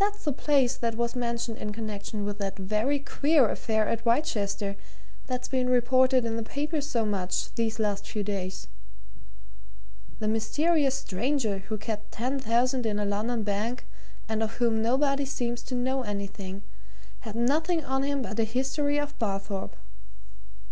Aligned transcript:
"That's 0.00 0.24
the 0.24 0.32
place 0.32 0.74
that 0.76 0.96
was 0.96 1.14
mentioned 1.14 1.56
in 1.58 1.72
connection 1.72 2.24
with 2.24 2.38
that 2.38 2.58
very 2.58 2.98
queer 2.98 3.48
affair 3.48 3.86
at 3.88 4.04
Wrychester, 4.04 4.74
that's 5.28 5.46
been 5.46 5.68
reported 5.70 6.24
in 6.24 6.34
the 6.34 6.42
papers 6.42 6.84
so 6.88 7.06
much 7.06 7.54
these 7.54 7.78
last 7.78 8.04
few 8.04 8.24
days. 8.24 8.66
The 10.18 10.26
mysterious 10.26 10.96
stranger 10.96 11.58
who 11.58 11.78
kept 11.78 12.10
ten 12.10 12.40
thousand 12.40 12.86
in 12.86 12.98
a 12.98 13.04
London 13.04 13.44
bank, 13.44 13.86
and 14.28 14.42
of 14.42 14.54
whom 14.54 14.82
nobody 14.82 15.24
seems 15.24 15.62
to 15.70 15.76
know 15.76 16.02
anything, 16.02 16.64
had 17.20 17.36
nothing 17.36 17.84
on 17.84 18.02
him 18.02 18.22
but 18.22 18.40
a 18.40 18.44
history 18.44 18.98
of 18.98 19.16
Barthorpe. 19.20 19.76